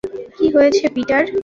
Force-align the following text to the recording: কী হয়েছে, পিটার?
কী 0.37 0.45
হয়েছে, 0.55 0.85
পিটার? 0.95 1.23